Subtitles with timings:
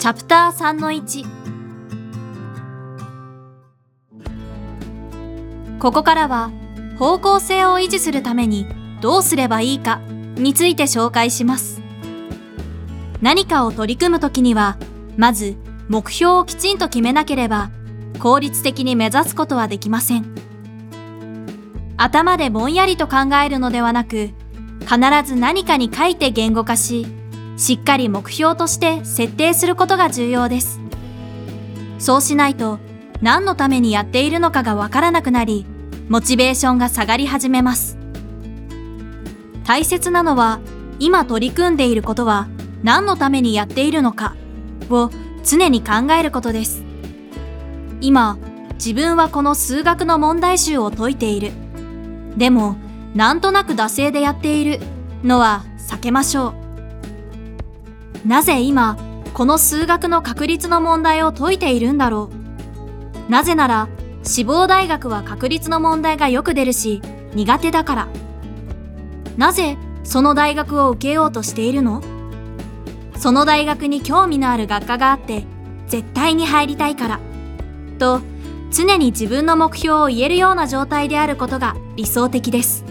[0.00, 1.26] チャプター3の1
[5.78, 6.50] ここからは
[6.98, 8.66] 方向性を維持するために
[9.02, 10.00] どうすればいいか
[10.36, 11.82] について紹介します。
[13.20, 14.78] 何かを取り組むときには
[15.18, 15.56] まず
[15.90, 17.70] 目標をきちんと決めなければ
[18.20, 20.34] 効率的に目指すことはできません。
[21.98, 24.30] 頭でぼんやりと考えるのではなく
[24.80, 27.19] 必ず何かに書いて言語化し
[27.60, 30.80] しっかり目標として設定することが重要です。
[31.98, 32.78] そうしないと
[33.20, 35.66] 何のためにやっているのかがわからなくなり
[36.08, 37.98] モチベーションが下がり始めます。
[39.66, 40.60] 大切なのは
[41.00, 42.48] 今取り組んでいることは
[42.82, 44.34] 何のためにやっているのか
[44.88, 45.10] を
[45.44, 46.82] 常に考えることです。
[48.00, 48.38] 今
[48.76, 51.52] 自分はこの数学の問題集を解いている。
[52.38, 52.76] でも
[53.14, 54.80] なんとなく惰性でやっている
[55.22, 56.59] のは避けましょう。
[58.24, 58.96] なぜ今
[59.34, 62.30] この数学の確率の問題を解いているんだろ
[63.28, 63.30] う？
[63.30, 63.88] なぜなら
[64.22, 67.00] 志望大学は確率の問題がよく出るし
[67.34, 68.08] 苦手だから。
[69.36, 72.02] なぜその大学を受けようとしているの？
[73.16, 75.44] その大学に興味のある学科があって
[75.86, 77.20] 絶対に入りたいから。
[77.98, 78.20] と
[78.72, 82.84] 常に自分の目標を言えるような状態であることが理想的です。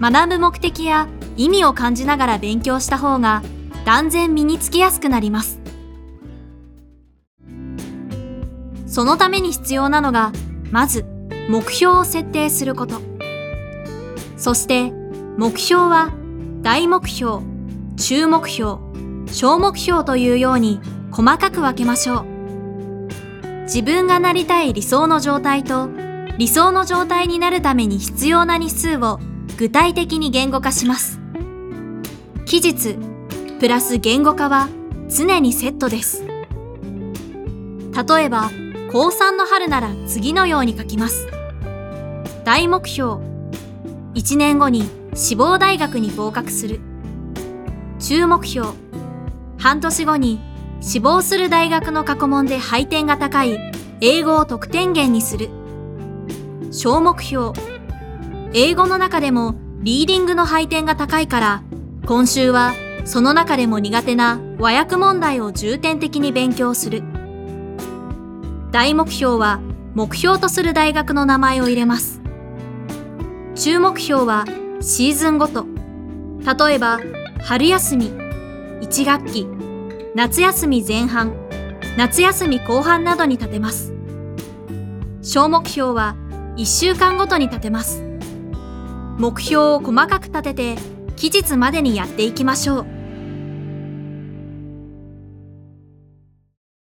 [0.00, 1.08] 学ぶ目的や
[1.38, 3.42] 意味を感じながら勉強した方が
[3.84, 5.60] 断然身につきやすくなります。
[8.86, 10.32] そのために必要なのが
[10.72, 11.06] まず
[11.48, 13.00] 目標を設定すること。
[14.36, 14.92] そして
[15.38, 16.12] 目標は
[16.62, 17.42] 大目標
[17.96, 18.78] 中目標
[19.30, 20.80] 小目標というように
[21.12, 22.24] 細かく分けましょう。
[23.62, 25.88] 自分がなりたい理想の状態と
[26.36, 29.20] 理想の状態になるために必要な日数を
[29.56, 31.17] 具体的に言語化します。
[32.48, 32.96] 期日
[33.60, 34.70] プラス言語化は
[35.14, 36.24] 常にセットです。
[36.26, 38.50] 例えば
[38.90, 41.28] 高3の春なら次のように書きます。
[42.46, 43.16] 大目標
[44.14, 46.80] 1年後に志望大学に合格する。
[47.98, 48.68] 中目標
[49.58, 50.40] 半年後に
[50.80, 53.58] 志望する大学の過去問で配点が高い
[54.00, 55.50] 英語を得点源にする。
[56.70, 57.52] 小目標
[58.54, 61.62] 英語の中でもリーディングの配点が高いから
[62.08, 62.72] 今週は
[63.04, 67.02] その中でも苦手な和訳問題を重点的に勉強する。
[68.72, 69.60] 大目標は
[69.94, 72.22] 目標とする大学の名前を入れます。
[73.56, 74.46] 中目標は
[74.80, 75.66] シーズンごと。
[76.66, 76.98] 例えば
[77.42, 78.10] 春休み
[78.80, 79.46] 1学期
[80.14, 81.34] 夏休み前半
[81.98, 83.92] 夏休み後半などに立てます。
[85.20, 86.16] 小目標は
[86.56, 88.02] 1週間ごとに立てます。
[89.18, 92.97] 目標を細かく立てて期日までにやっていきましょう。